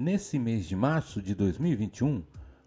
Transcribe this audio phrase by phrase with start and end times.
[0.00, 2.22] Nesse mês de março de 2021,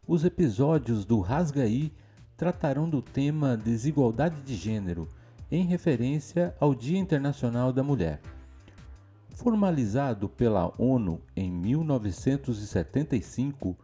[0.06, 1.94] os episódios do Rasgaí
[2.36, 5.08] tratarão do tema desigualdade de gênero,
[5.50, 8.20] em referência ao Dia Internacional da Mulher.
[9.30, 13.78] Formalizado pela ONU em 1975,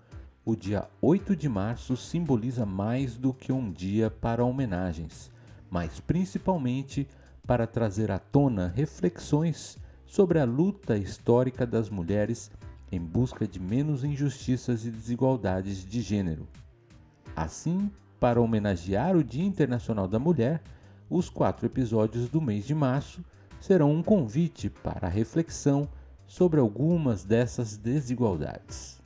[0.43, 5.31] o dia 8 de março simboliza mais do que um dia para homenagens,
[5.71, 7.07] mas principalmente
[7.45, 12.51] para trazer à tona reflexões sobre a luta histórica das mulheres
[12.91, 16.47] em busca de menos injustiças e desigualdades de gênero.
[17.35, 20.61] Assim, para homenagear o Dia Internacional da Mulher,
[21.09, 23.23] os quatro episódios do mês de março
[23.59, 25.87] serão um convite para a reflexão
[26.25, 28.97] sobre algumas dessas desigualdades.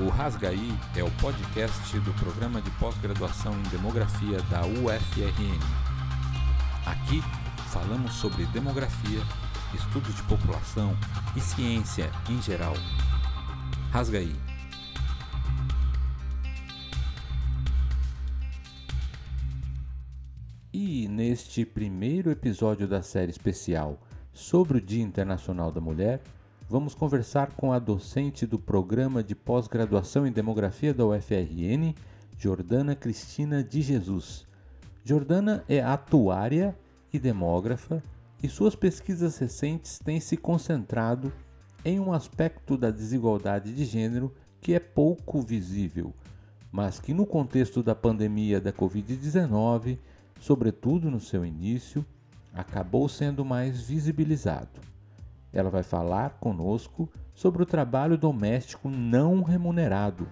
[0.00, 5.60] O Rasgaí é o podcast do programa de pós-graduação em demografia da UFRN.
[6.86, 7.22] Aqui
[7.68, 9.20] falamos sobre demografia
[9.76, 10.96] estudos de população
[11.36, 12.74] e ciência em geral.
[13.90, 14.34] Rasga aí.
[20.72, 24.00] E neste primeiro episódio da série especial
[24.32, 26.22] sobre o Dia Internacional da Mulher,
[26.68, 31.94] vamos conversar com a docente do programa de pós-graduação em demografia da UFRN,
[32.38, 34.46] Jordana Cristina de Jesus.
[35.04, 36.74] Jordana é atuária
[37.12, 38.02] e demógrafa
[38.42, 41.32] e suas pesquisas recentes têm se concentrado
[41.84, 46.12] em um aspecto da desigualdade de gênero que é pouco visível,
[46.70, 49.98] mas que no contexto da pandemia da Covid-19,
[50.40, 52.04] sobretudo no seu início,
[52.52, 54.80] acabou sendo mais visibilizado.
[55.52, 60.26] Ela vai falar conosco sobre o trabalho doméstico não remunerado,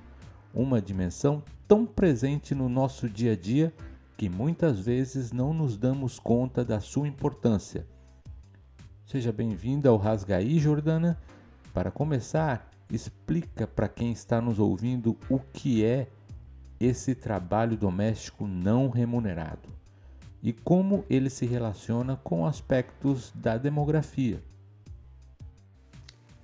[0.52, 3.72] uma dimensão tão presente no nosso dia a dia
[4.16, 7.86] que muitas vezes não nos damos conta da sua importância
[9.10, 11.18] Seja bem-vinda ao Rasgaí, Jordana.
[11.74, 16.06] Para começar, explica para quem está nos ouvindo o que é
[16.78, 19.68] esse trabalho doméstico não remunerado
[20.40, 24.40] e como ele se relaciona com aspectos da demografia.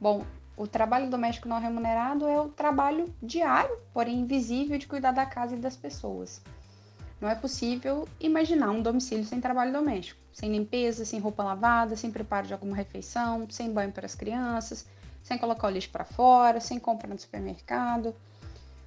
[0.00, 0.24] Bom,
[0.56, 5.54] o trabalho doméstico não remunerado é o trabalho diário, porém invisível, de cuidar da casa
[5.54, 6.42] e das pessoas.
[7.20, 12.10] Não é possível imaginar um domicílio sem trabalho doméstico, sem limpeza, sem roupa lavada, sem
[12.10, 14.86] preparo de alguma refeição, sem banho para as crianças,
[15.22, 18.14] sem colocar o lixo para fora, sem compra no supermercado.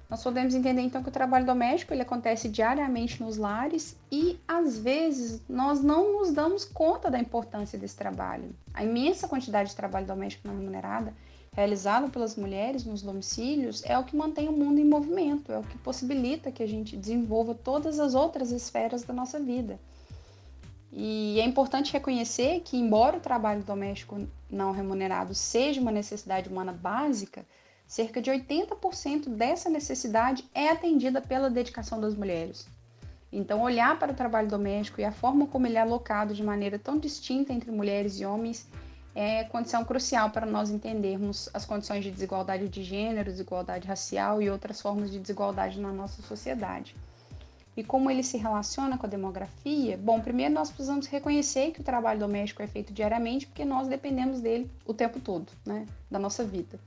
[0.08, 4.76] Nós podemos entender então que o trabalho doméstico ele acontece diariamente nos lares e às
[4.76, 8.54] vezes nós não nos damos conta da importância desse trabalho.
[8.74, 11.14] A imensa quantidade de trabalho doméstico não remunerada
[11.52, 15.64] realizado pelas mulheres nos domicílios é o que mantém o mundo em movimento, é o
[15.64, 19.78] que possibilita que a gente desenvolva todas as outras esferas da nossa vida.
[20.92, 26.72] E é importante reconhecer que, embora o trabalho doméstico não remunerado seja uma necessidade humana
[26.72, 27.46] básica,
[27.86, 32.66] cerca de 80% dessa necessidade é atendida pela dedicação das mulheres.
[33.32, 36.78] Então, olhar para o trabalho doméstico e a forma como ele é alocado de maneira
[36.78, 38.66] tão distinta entre mulheres e homens
[39.14, 44.48] é condição crucial para nós entendermos as condições de desigualdade de gênero, desigualdade racial e
[44.48, 46.94] outras formas de desigualdade na nossa sociedade.
[47.76, 49.96] E como ele se relaciona com a demografia?
[49.96, 54.40] Bom, primeiro nós precisamos reconhecer que o trabalho doméstico é feito diariamente porque nós dependemos
[54.40, 56.78] dele o tempo todo, né, da nossa vida.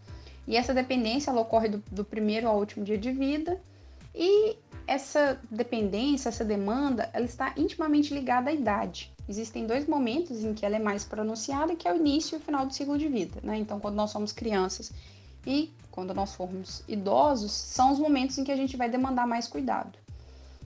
[0.45, 3.59] E essa dependência ela ocorre do, do primeiro ao último dia de vida
[4.13, 9.12] e essa dependência, essa demanda, ela está intimamente ligada à idade.
[9.27, 12.41] Existem dois momentos em que ela é mais pronunciada, que é o início e o
[12.41, 13.39] final do ciclo de vida.
[13.41, 13.57] Né?
[13.57, 14.91] Então, quando nós somos crianças
[15.45, 19.47] e quando nós formos idosos, são os momentos em que a gente vai demandar mais
[19.47, 19.97] cuidado.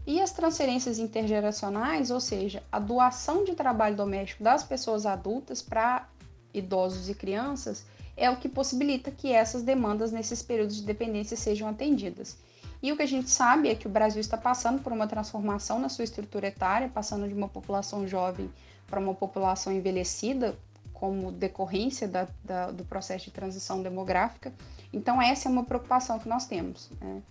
[0.05, 6.07] E as transferências intergeracionais, ou seja, a doação de trabalho doméstico das pessoas adultas para
[6.53, 7.85] idosos e crianças,
[8.15, 12.37] é o que possibilita que essas demandas nesses períodos de dependência sejam atendidas.
[12.81, 15.79] E o que a gente sabe é que o Brasil está passando por uma transformação
[15.79, 18.49] na sua estrutura etária, passando de uma população jovem
[18.85, 20.57] para uma população envelhecida,
[20.93, 24.53] como decorrência da, da, do processo de transição demográfica.
[24.91, 26.89] Então, essa é uma preocupação que nós temos.
[26.99, 27.21] Né?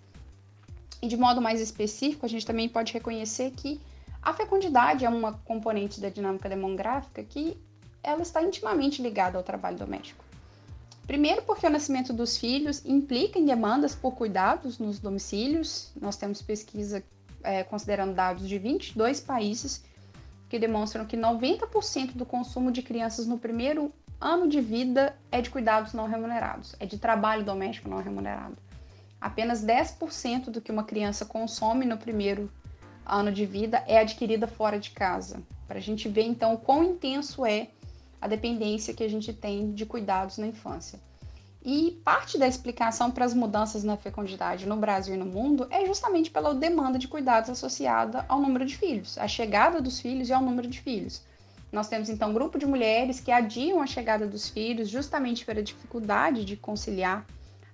[1.03, 3.81] E de modo mais específico, a gente também pode reconhecer que
[4.23, 7.57] a fecundidade é uma componente da dinâmica demográfica que
[8.03, 10.25] ela está intimamente ligada ao trabalho doméstico.
[11.07, 15.93] Primeiro, porque o nascimento dos filhos implica em demandas por cuidados nos domicílios.
[16.01, 17.03] Nós temos pesquisa
[17.45, 19.85] é, considerando dados de 22 países
[20.49, 25.51] que demonstram que 90% do consumo de crianças no primeiro ano de vida é de
[25.51, 28.57] cuidados não remunerados, é de trabalho doméstico não remunerado.
[29.21, 32.51] Apenas 10% do que uma criança consome no primeiro
[33.05, 35.43] ano de vida é adquirida fora de casa.
[35.67, 37.69] Para a gente ver então o quão intenso é
[38.27, 41.01] a dependência que a gente tem de cuidados na infância.
[41.65, 45.87] E parte da explicação para as mudanças na fecundidade no Brasil e no mundo é
[45.87, 50.33] justamente pela demanda de cuidados associada ao número de filhos, à chegada dos filhos e
[50.33, 51.23] ao número de filhos.
[51.73, 55.63] Nós temos então um grupo de mulheres que adiam a chegada dos filhos justamente pela
[55.63, 57.27] dificuldade de conciliar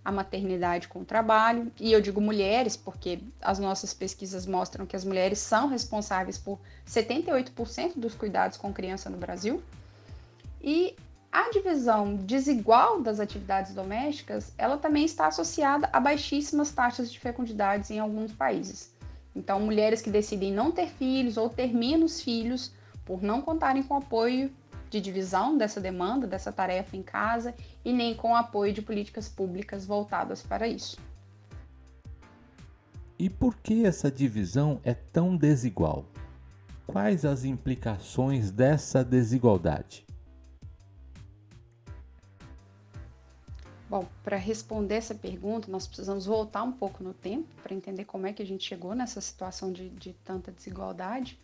[0.05, 1.71] a maternidade com o trabalho.
[1.79, 6.59] E eu digo mulheres porque as nossas pesquisas mostram que as mulheres são responsáveis por
[6.87, 9.63] 78% dos cuidados com criança no Brasil.
[10.63, 10.95] E
[11.33, 17.93] a divisão desigual das atividades domésticas, ela também está associada a baixíssimas taxas de fecundidade
[17.93, 18.95] em alguns países.
[19.35, 22.73] Então, mulheres que decidem não ter filhos ou ter menos filhos
[23.05, 24.53] por não contarem com apoio
[24.91, 29.87] de divisão dessa demanda, dessa tarefa em casa e nem com apoio de políticas públicas
[29.87, 30.99] voltadas para isso.
[33.19, 36.05] E por que essa divisão é tão desigual?
[36.87, 40.05] Quais as implicações dessa desigualdade?
[43.93, 48.27] Bom, para responder essa pergunta, nós precisamos voltar um pouco no tempo para entender como
[48.27, 51.39] é que a gente chegou nessa situação de, de tanta desigualdade.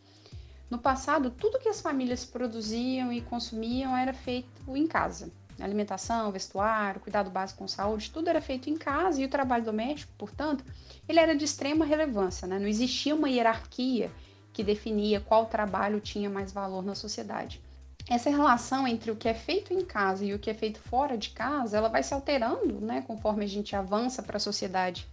[0.70, 5.30] No passado, tudo que as famílias produziam e consumiam era feito em casa.
[5.60, 10.14] Alimentação, vestuário, cuidado básico com saúde, tudo era feito em casa e o trabalho doméstico,
[10.16, 10.64] portanto,
[11.06, 12.48] ele era de extrema relevância.
[12.48, 12.58] Né?
[12.58, 14.10] Não existia uma hierarquia
[14.54, 17.60] que definia qual trabalho tinha mais valor na sociedade
[18.08, 21.16] essa relação entre o que é feito em casa e o que é feito fora
[21.16, 25.06] de casa, ela vai se alterando, né, conforme a gente avança para a sociedade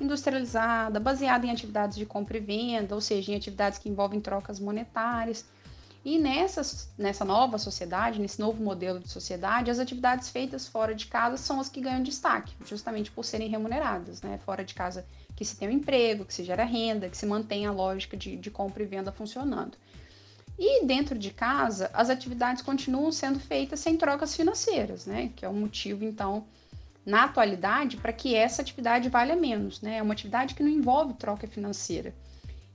[0.00, 4.58] industrializada, baseada em atividades de compra e venda, ou seja, em atividades que envolvem trocas
[4.60, 5.46] monetárias.
[6.04, 11.06] E nessa, nessa nova sociedade, nesse novo modelo de sociedade, as atividades feitas fora de
[11.06, 14.36] casa são as que ganham destaque, justamente por serem remuneradas, né?
[14.44, 15.06] Fora de casa
[15.36, 18.36] que se tem um emprego, que se gera renda, que se mantém a lógica de,
[18.36, 19.78] de compra e venda funcionando.
[20.58, 25.30] E dentro de casa, as atividades continuam sendo feitas sem trocas financeiras, né?
[25.34, 26.44] Que é o motivo, então,
[27.04, 29.98] na atualidade, para que essa atividade valha menos, né?
[29.98, 32.14] É uma atividade que não envolve troca financeira.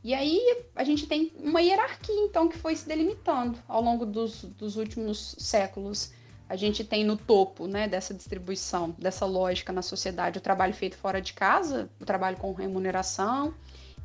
[0.04, 0.40] E aí
[0.76, 5.36] a gente tem uma hierarquia, então, que foi se delimitando ao longo dos, dos últimos
[5.38, 6.12] séculos.
[6.50, 10.98] A gente tem no topo né, dessa distribuição, dessa lógica na sociedade, o trabalho feito
[10.98, 13.54] fora de casa, o trabalho com remuneração,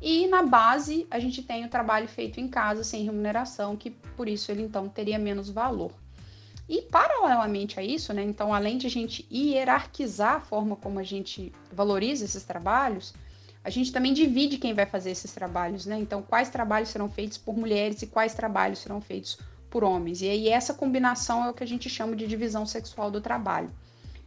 [0.05, 4.27] e na base, a gente tem o trabalho feito em casa sem remuneração, que por
[4.27, 5.93] isso ele então teria menos valor.
[6.67, 11.03] E paralelamente a isso, né, então além de a gente hierarquizar a forma como a
[11.03, 13.13] gente valoriza esses trabalhos,
[13.63, 15.97] a gente também divide quem vai fazer esses trabalhos, né?
[15.97, 19.37] Então, quais trabalhos serão feitos por mulheres e quais trabalhos serão feitos
[19.69, 20.21] por homens.
[20.21, 23.71] E aí essa combinação é o que a gente chama de divisão sexual do trabalho.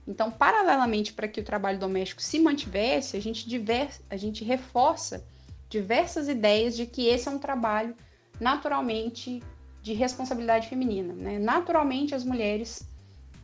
[0.09, 5.23] Então, paralelamente para que o trabalho doméstico se mantivesse, a gente, diver, a gente reforça
[5.69, 7.95] diversas ideias de que esse é um trabalho
[8.41, 9.43] naturalmente
[9.83, 11.13] de responsabilidade feminina.
[11.13, 11.39] Né?
[11.39, 12.87] Naturalmente, as mulheres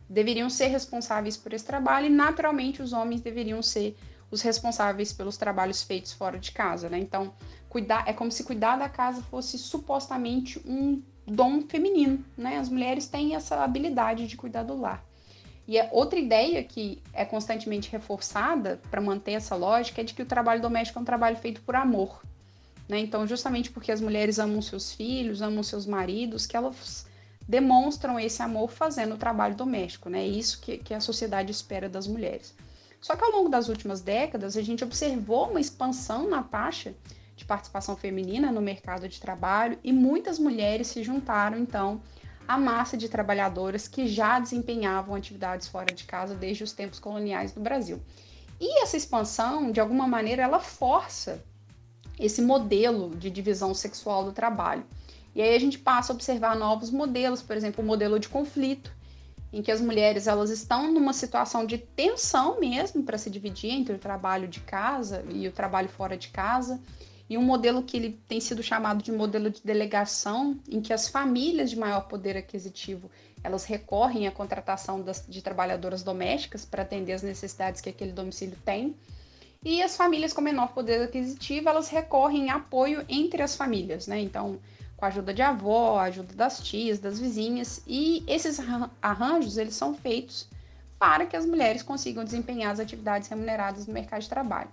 [0.09, 3.95] deveriam ser responsáveis por esse trabalho e, naturalmente, os homens deveriam ser
[4.29, 6.89] os responsáveis pelos trabalhos feitos fora de casa.
[6.89, 6.99] Né?
[6.99, 7.33] Então,
[7.69, 12.23] cuidar é como se cuidar da casa fosse supostamente um dom feminino.
[12.37, 12.57] Né?
[12.57, 15.03] As mulheres têm essa habilidade de cuidar do lar.
[15.67, 20.21] E a outra ideia que é constantemente reforçada para manter essa lógica é de que
[20.21, 22.21] o trabalho doméstico é um trabalho feito por amor.
[22.87, 22.99] Né?
[22.99, 27.07] Então, justamente porque as mulheres amam seus filhos, amam seus maridos, que elas
[27.47, 30.09] demonstram esse amor fazendo o trabalho doméstico.
[30.09, 30.23] Né?
[30.23, 32.53] É isso que, que a sociedade espera das mulheres.
[32.99, 36.93] Só que ao longo das últimas décadas, a gente observou uma expansão na taxa
[37.35, 42.01] de participação feminina no mercado de trabalho e muitas mulheres se juntaram, então,
[42.47, 47.51] a massa de trabalhadoras que já desempenhavam atividades fora de casa desde os tempos coloniais
[47.51, 48.01] do Brasil.
[48.59, 51.43] E essa expansão, de alguma maneira, ela força
[52.19, 54.85] esse modelo de divisão sexual do trabalho.
[55.35, 58.93] E aí a gente passa a observar novos modelos, por exemplo, o modelo de conflito,
[59.51, 63.95] em que as mulheres elas estão numa situação de tensão mesmo para se dividir entre
[63.95, 66.79] o trabalho de casa e o trabalho fora de casa
[67.29, 71.07] e um modelo que ele tem sido chamado de modelo de delegação, em que as
[71.07, 73.09] famílias de maior poder aquisitivo
[73.43, 78.57] elas recorrem à contratação das, de trabalhadoras domésticas para atender as necessidades que aquele domicílio
[78.63, 78.95] tem.
[79.61, 84.19] E as famílias com menor poder aquisitivo, elas recorrem a apoio entre as famílias, né?
[84.19, 84.59] Então,
[84.95, 88.59] com a ajuda de avó, a ajuda das tias, das vizinhas, e esses
[89.01, 90.47] arranjos, eles são feitos
[90.97, 94.69] para que as mulheres consigam desempenhar as atividades remuneradas no mercado de trabalho.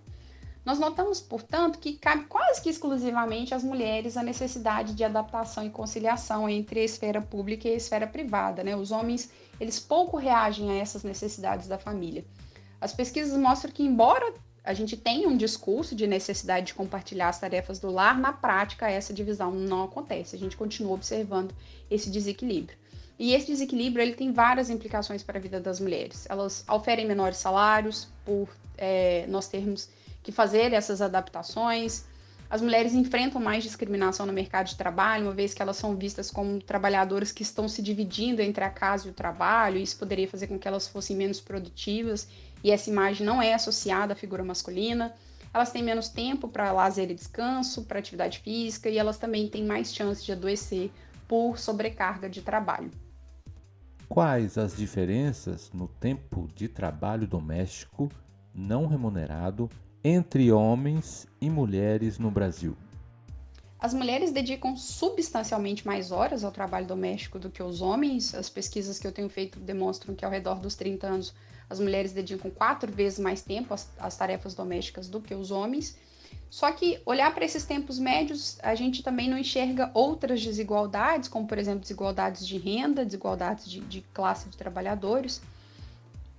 [0.64, 5.70] Nós notamos, portanto, que cabe quase que exclusivamente às mulheres a necessidade de adaptação e
[5.70, 8.62] conciliação entre a esfera pública e a esfera privada.
[8.62, 8.76] Né?
[8.76, 12.24] Os homens, eles pouco reagem a essas necessidades da família.
[12.80, 17.38] As pesquisas mostram que, embora a gente tenha um discurso de necessidade de compartilhar as
[17.38, 20.36] tarefas do lar, na prática essa divisão não acontece.
[20.36, 21.54] A gente continua observando
[21.90, 22.76] esse desequilíbrio.
[23.18, 26.26] E esse desequilíbrio ele tem várias implicações para a vida das mulheres.
[26.28, 29.88] Elas oferem menores salários por é, nós termos
[30.22, 32.04] que fazer essas adaptações.
[32.48, 36.30] As mulheres enfrentam mais discriminação no mercado de trabalho, uma vez que elas são vistas
[36.30, 40.28] como trabalhadoras que estão se dividindo entre a casa e o trabalho, e isso poderia
[40.28, 42.26] fazer com que elas fossem menos produtivas,
[42.64, 45.14] e essa imagem não é associada à figura masculina.
[45.54, 49.64] Elas têm menos tempo para lazer e descanso, para atividade física, e elas também têm
[49.64, 50.90] mais chance de adoecer
[51.28, 52.90] por sobrecarga de trabalho.
[54.08, 58.10] Quais as diferenças no tempo de trabalho doméstico
[58.52, 59.70] não remunerado
[60.02, 62.76] entre homens e mulheres no Brasil?
[63.78, 68.34] As mulheres dedicam substancialmente mais horas ao trabalho doméstico do que os homens.
[68.34, 71.34] As pesquisas que eu tenho feito demonstram que ao redor dos 30 anos
[71.68, 75.96] as mulheres dedicam quatro vezes mais tempo às, às tarefas domésticas do que os homens.
[76.50, 81.46] Só que olhar para esses tempos médios, a gente também não enxerga outras desigualdades, como
[81.46, 85.40] por exemplo desigualdades de renda, desigualdades de, de classe de trabalhadores,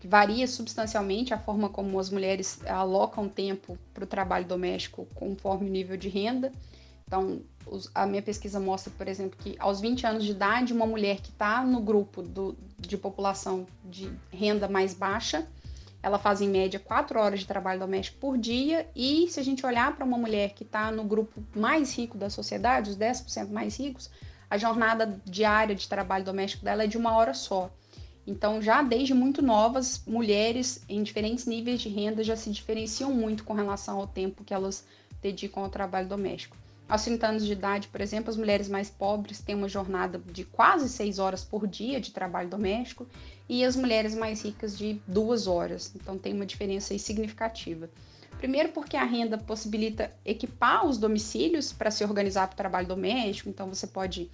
[0.08, 5.72] varia substancialmente a forma como as mulheres alocam tempo para o trabalho doméstico conforme o
[5.72, 6.52] nível de renda.
[7.06, 10.86] Então, os, a minha pesquisa mostra, por exemplo, que aos 20 anos de idade, uma
[10.86, 15.48] mulher que está no grupo do, de população de renda mais baixa,
[16.02, 19.66] ela faz em média 4 horas de trabalho doméstico por dia, e se a gente
[19.66, 23.78] olhar para uma mulher que está no grupo mais rico da sociedade, os 10% mais
[23.78, 24.10] ricos,
[24.50, 27.70] a jornada diária de trabalho doméstico dela é de uma hora só.
[28.26, 33.44] Então, já desde muito novas, mulheres em diferentes níveis de renda já se diferenciam muito
[33.44, 34.86] com relação ao tempo que elas
[35.22, 36.56] dedicam ao trabalho doméstico.
[36.88, 40.44] Aos 30 anos de idade, por exemplo, as mulheres mais pobres têm uma jornada de
[40.44, 43.08] quase 6 horas por dia de trabalho doméstico
[43.48, 45.94] e as mulheres mais ricas de 2 horas.
[45.96, 47.90] Então tem uma diferença significativa.
[48.38, 53.48] Primeiro, porque a renda possibilita equipar os domicílios para se organizar para o trabalho doméstico.
[53.48, 54.30] Então você pode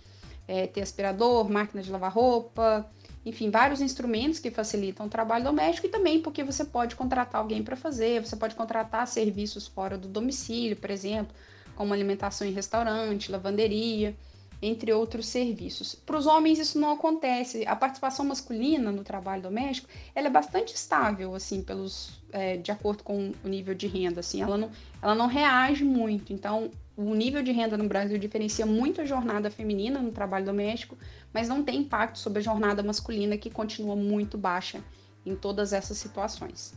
[0.48, 2.90] é, ter aspirador, máquina de lavar roupa,
[3.28, 7.64] enfim, vários instrumentos que facilitam o trabalho doméstico e também porque você pode contratar alguém
[7.64, 11.36] para fazer, você pode contratar serviços fora do domicílio, por exemplo
[11.78, 14.16] como alimentação em restaurante, lavanderia,
[14.62, 15.96] entre outros serviços.
[15.96, 17.66] Para os homens isso não acontece.
[17.66, 23.04] A participação masculina no trabalho doméstico ela é bastante estável, assim, pelos é, de acordo
[23.04, 24.70] com o nível de renda, assim, ela não,
[25.02, 26.34] ela não reage muito.
[26.34, 30.98] Então, o nível de renda no Brasil diferencia muito a jornada feminina no trabalho doméstico,
[31.34, 34.82] mas não tem impacto sobre a jornada masculina que continua muito baixa
[35.26, 36.74] em todas essas situações.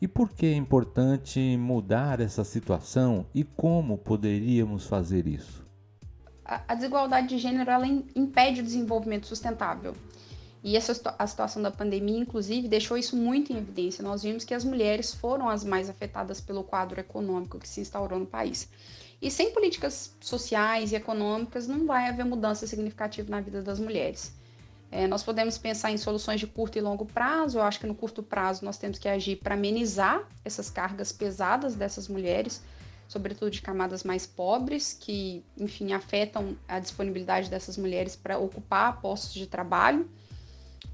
[0.00, 5.61] E por que é importante mudar essa situação e como poderíamos fazer isso?
[6.44, 9.94] A desigualdade de gênero ela impede o desenvolvimento sustentável.
[10.64, 14.02] E essa, a situação da pandemia, inclusive, deixou isso muito em evidência.
[14.02, 18.18] Nós vimos que as mulheres foram as mais afetadas pelo quadro econômico que se instaurou
[18.18, 18.68] no país.
[19.20, 24.32] E sem políticas sociais e econômicas, não vai haver mudança significativa na vida das mulheres.
[24.90, 27.58] É, nós podemos pensar em soluções de curto e longo prazo.
[27.58, 31.74] Eu acho que no curto prazo nós temos que agir para amenizar essas cargas pesadas
[31.74, 32.62] dessas mulheres,
[33.12, 39.34] sobretudo de camadas mais pobres, que, enfim, afetam a disponibilidade dessas mulheres para ocupar postos
[39.34, 40.10] de trabalho.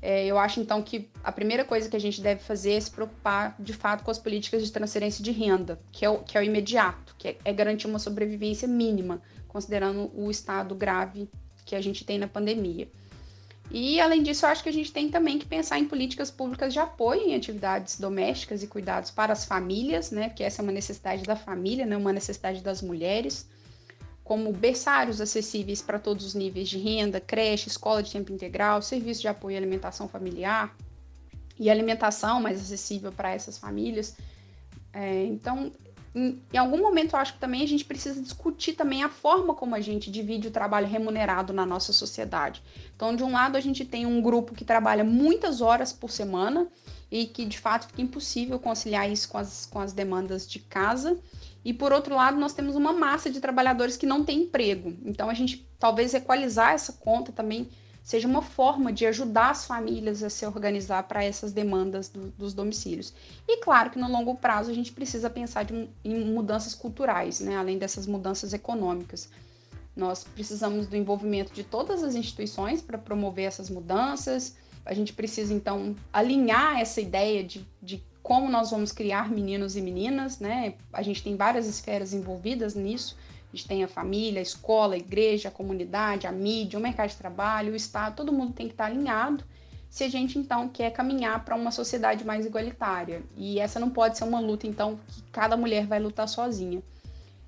[0.03, 2.91] É, eu acho então que a primeira coisa que a gente deve fazer é se
[2.91, 6.41] preocupar de fato com as políticas de transferência de renda, que é o, que é
[6.41, 11.29] o imediato, que é, é garantir uma sobrevivência mínima, considerando o estado grave
[11.65, 12.89] que a gente tem na pandemia.
[13.71, 16.79] E, além disso, acho que a gente tem também que pensar em políticas públicas de
[16.79, 20.29] apoio em atividades domésticas e cuidados para as famílias, né?
[20.29, 21.97] Porque essa é uma necessidade da família, né?
[21.97, 23.47] Uma necessidade das mulheres,
[24.25, 29.21] como berçários acessíveis para todos os níveis de renda, creche, escola de tempo integral, serviço
[29.21, 30.75] de apoio à alimentação familiar
[31.59, 34.17] e alimentação mais acessível para essas famílias.
[34.95, 35.71] É, então,
[36.15, 39.55] em, em, algum momento eu acho que também a gente precisa discutir também a forma
[39.55, 42.63] como a gente divide o trabalho remunerado na nossa sociedade.
[42.95, 46.67] Então, de um lado, a gente tem um grupo que trabalha muitas horas por semana
[47.11, 51.19] e que de fato fica impossível conciliar isso com as, com as demandas de casa.
[51.65, 54.97] E por outro lado, nós temos uma massa de trabalhadores que não tem emprego.
[55.05, 57.69] Então, a gente talvez equalizar essa conta também
[58.09, 62.55] seja uma forma de ajudar as famílias a se organizar para essas demandas do, dos
[62.55, 63.13] domicílios.
[63.47, 67.59] E claro que no longo prazo a gente precisa pensar de, em mudanças culturais, né?
[67.59, 69.29] além dessas mudanças econômicas.
[69.95, 74.57] Nós precisamos do envolvimento de todas as instituições para promover essas mudanças.
[74.87, 79.83] A gente precisa, então, alinhar essa ideia de, de como nós vamos criar meninos e
[79.83, 80.77] meninas, né?
[80.95, 83.19] A gente tem várias esferas envolvidas nisso
[83.53, 87.09] a gente tem a família, a escola, a igreja, a comunidade, a mídia, o mercado
[87.11, 89.45] de trabalho, o Estado, todo mundo tem que estar alinhado
[89.89, 93.23] se a gente então quer caminhar para uma sociedade mais igualitária.
[93.37, 96.83] E essa não pode ser uma luta então que cada mulher vai lutar sozinha.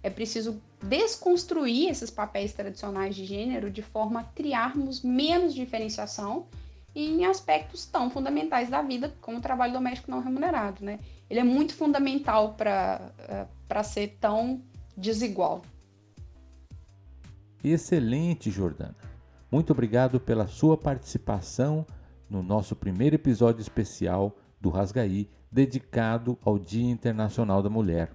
[0.02, 6.47] É preciso desconstruir esses papéis tradicionais de gênero de forma a criarmos menos diferenciação
[6.95, 10.99] em aspectos tão fundamentais da vida, como o trabalho doméstico não remunerado, né?
[11.28, 13.12] Ele é muito fundamental para
[13.71, 14.62] uh, ser tão
[14.97, 15.62] desigual.
[17.62, 18.97] Excelente, Jordana.
[19.50, 21.85] Muito obrigado pela sua participação
[22.29, 28.11] no nosso primeiro episódio especial do Rasgaí, dedicado ao Dia Internacional da Mulher.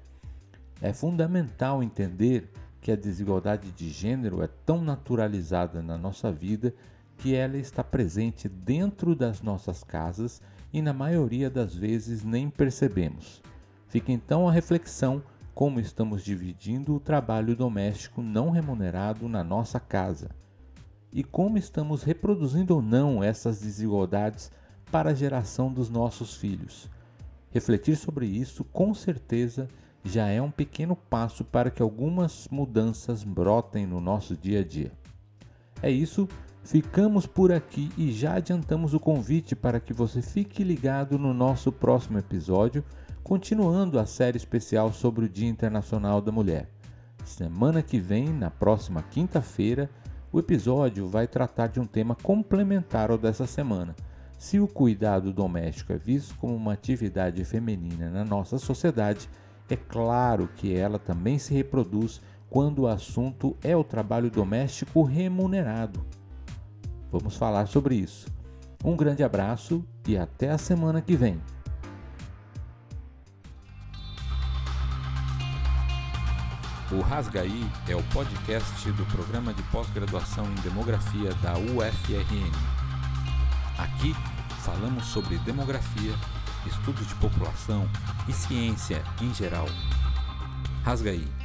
[0.82, 2.50] É fundamental entender
[2.82, 6.74] que a desigualdade de gênero é tão naturalizada na nossa vida
[7.18, 10.42] que ela está presente dentro das nossas casas
[10.74, 13.42] e na maioria das vezes nem percebemos.
[13.88, 15.22] Fica então a reflexão
[15.56, 20.30] como estamos dividindo o trabalho doméstico não remunerado na nossa casa
[21.14, 24.52] e como estamos reproduzindo ou não essas desigualdades
[24.92, 26.90] para a geração dos nossos filhos.
[27.52, 29.70] Refletir sobre isso, com certeza,
[30.04, 34.92] já é um pequeno passo para que algumas mudanças brotem no nosso dia a dia.
[35.82, 36.28] É isso,
[36.66, 41.72] ficamos por aqui e já adiantamos o convite para que você fique ligado no nosso
[41.72, 42.84] próximo episódio,
[43.26, 46.70] continuando a série especial sobre o Dia Internacional da Mulher.
[47.26, 49.90] Semana que vem, na próxima quinta-feira,
[50.32, 53.96] o episódio vai tratar de um tema complementar ao dessa semana
[54.38, 59.28] se o cuidado doméstico é visto como uma atividade feminina na nossa sociedade,
[59.68, 66.06] é claro que ela também se reproduz quando o assunto é o trabalho doméstico remunerado.
[67.12, 68.28] Vamos falar sobre isso.
[68.84, 71.42] Um grande abraço e até a semana que vem.
[76.96, 82.52] O Rasgaí é o podcast do programa de pós-graduação em demografia da UFRN.
[83.78, 84.16] Aqui
[84.64, 86.14] falamos sobre demografia,
[86.66, 87.86] estudos de população
[88.30, 89.68] e ciência em geral.
[90.86, 91.45] Rasga aí!